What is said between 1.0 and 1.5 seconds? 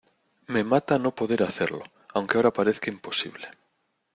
poder